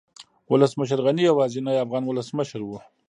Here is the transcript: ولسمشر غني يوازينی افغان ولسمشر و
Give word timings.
ولسمشر 0.51 0.97
غني 1.05 1.23
يوازينی 1.29 1.73
افغان 1.83 2.03
ولسمشر 2.05 2.61
و 2.65 2.69